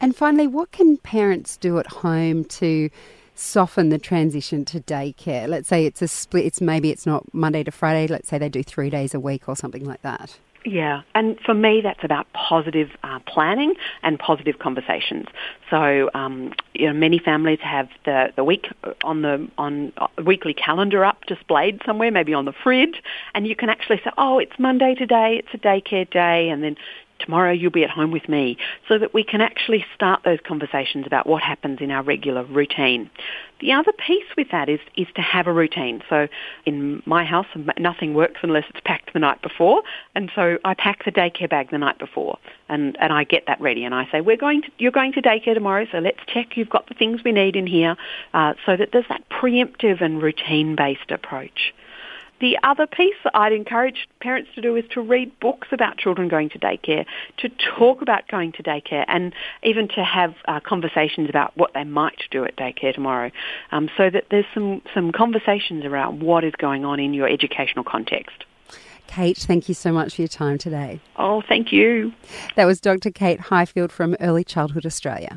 And 0.00 0.14
finally, 0.14 0.46
what 0.46 0.72
can 0.72 0.96
parents 0.98 1.56
do 1.56 1.78
at 1.78 1.86
home 1.86 2.44
to 2.44 2.90
soften 3.34 3.90
the 3.90 3.98
transition 3.98 4.64
to 4.66 4.80
daycare? 4.80 5.48
Let's 5.48 5.68
say 5.68 5.86
it's 5.86 6.02
a 6.02 6.08
split, 6.08 6.46
it's 6.46 6.60
maybe 6.60 6.90
it's 6.90 7.06
not 7.06 7.22
Monday 7.32 7.62
to 7.64 7.70
Friday, 7.70 8.06
let's 8.06 8.28
say 8.28 8.38
they 8.38 8.48
do 8.48 8.62
three 8.62 8.90
days 8.90 9.14
a 9.14 9.20
week 9.20 9.48
or 9.48 9.56
something 9.56 9.84
like 9.84 10.02
that. 10.02 10.38
Yeah, 10.66 11.02
and 11.14 11.38
for 11.46 11.54
me, 11.54 11.80
that's 11.80 12.02
about 12.02 12.26
positive 12.32 12.90
uh, 13.04 13.20
planning 13.20 13.74
and 14.02 14.18
positive 14.18 14.58
conversations. 14.58 15.26
So, 15.70 16.10
um, 16.12 16.54
you 16.74 16.88
know, 16.88 16.92
many 16.92 17.20
families 17.20 17.60
have 17.62 17.88
the, 18.04 18.32
the 18.34 18.42
week 18.42 18.66
on 19.04 19.22
the 19.22 19.48
on 19.58 19.92
uh, 19.96 20.08
weekly 20.24 20.54
calendar 20.54 21.04
up 21.04 21.24
displayed 21.26 21.80
somewhere, 21.86 22.10
maybe 22.10 22.34
on 22.34 22.46
the 22.46 22.52
fridge, 22.52 23.00
and 23.32 23.46
you 23.46 23.54
can 23.54 23.68
actually 23.68 24.00
say, 24.02 24.10
"Oh, 24.18 24.40
it's 24.40 24.58
Monday 24.58 24.96
today. 24.96 25.40
It's 25.40 25.54
a 25.54 25.58
daycare 25.58 26.10
day," 26.10 26.48
and 26.48 26.64
then 26.64 26.76
tomorrow 27.18 27.52
you'll 27.52 27.70
be 27.70 27.84
at 27.84 27.90
home 27.90 28.10
with 28.10 28.28
me, 28.28 28.56
so 28.88 28.98
that 28.98 29.14
we 29.14 29.24
can 29.24 29.40
actually 29.40 29.84
start 29.94 30.22
those 30.24 30.38
conversations 30.46 31.06
about 31.06 31.26
what 31.26 31.42
happens 31.42 31.78
in 31.80 31.90
our 31.90 32.02
regular 32.02 32.44
routine. 32.44 33.10
The 33.60 33.72
other 33.72 33.92
piece 33.92 34.26
with 34.36 34.50
that 34.50 34.68
is, 34.68 34.80
is 34.96 35.06
to 35.14 35.22
have 35.22 35.46
a 35.46 35.52
routine. 35.52 36.02
So 36.10 36.28
in 36.66 37.02
my 37.06 37.24
house, 37.24 37.46
nothing 37.78 38.12
works 38.12 38.40
unless 38.42 38.64
it's 38.68 38.80
packed 38.84 39.12
the 39.14 39.18
night 39.18 39.40
before, 39.40 39.82
and 40.14 40.30
so 40.34 40.58
I 40.64 40.74
pack 40.74 41.04
the 41.04 41.12
daycare 41.12 41.48
bag 41.48 41.70
the 41.70 41.78
night 41.78 41.98
before, 41.98 42.38
and, 42.68 42.96
and 43.00 43.12
I 43.12 43.24
get 43.24 43.44
that 43.46 43.60
ready, 43.60 43.84
and 43.84 43.94
I 43.94 44.08
say, 44.10 44.20
we're 44.20 44.36
going 44.36 44.62
to, 44.62 44.68
you're 44.78 44.92
going 44.92 45.12
to 45.12 45.22
daycare 45.22 45.54
tomorrow, 45.54 45.86
so 45.90 45.98
let's 45.98 46.20
check 46.26 46.56
you've 46.56 46.68
got 46.68 46.86
the 46.88 46.94
things 46.94 47.22
we 47.24 47.32
need 47.32 47.56
in 47.56 47.66
here, 47.66 47.96
uh, 48.34 48.54
so 48.66 48.76
that 48.76 48.90
there's 48.92 49.08
that 49.08 49.26
preemptive 49.30 50.02
and 50.02 50.22
routine-based 50.22 51.10
approach. 51.10 51.72
The 52.40 52.58
other 52.62 52.86
piece 52.86 53.14
that 53.24 53.34
I'd 53.34 53.52
encourage 53.52 54.08
parents 54.20 54.50
to 54.54 54.60
do 54.60 54.76
is 54.76 54.84
to 54.90 55.00
read 55.00 55.38
books 55.40 55.68
about 55.72 55.96
children 55.96 56.28
going 56.28 56.50
to 56.50 56.58
daycare, 56.58 57.06
to 57.38 57.48
talk 57.78 58.02
about 58.02 58.28
going 58.28 58.52
to 58.52 58.62
daycare, 58.62 59.04
and 59.08 59.32
even 59.62 59.88
to 59.88 60.04
have 60.04 60.34
uh, 60.46 60.60
conversations 60.60 61.30
about 61.30 61.56
what 61.56 61.72
they 61.72 61.84
might 61.84 62.22
do 62.30 62.44
at 62.44 62.56
daycare 62.56 62.94
tomorrow, 62.94 63.30
um, 63.72 63.88
so 63.96 64.10
that 64.10 64.26
there's 64.30 64.44
some, 64.52 64.82
some 64.92 65.12
conversations 65.12 65.84
around 65.84 66.22
what 66.22 66.44
is 66.44 66.54
going 66.56 66.84
on 66.84 67.00
in 67.00 67.14
your 67.14 67.28
educational 67.28 67.84
context. 67.84 68.44
Kate, 69.06 69.38
thank 69.38 69.68
you 69.68 69.74
so 69.74 69.92
much 69.92 70.16
for 70.16 70.22
your 70.22 70.28
time 70.28 70.58
today. 70.58 71.00
Oh, 71.16 71.42
thank 71.48 71.72
you. 71.72 72.12
That 72.56 72.64
was 72.64 72.80
Dr. 72.80 73.10
Kate 73.10 73.40
Highfield 73.40 73.92
from 73.92 74.16
Early 74.20 74.44
Childhood 74.44 74.84
Australia. 74.84 75.36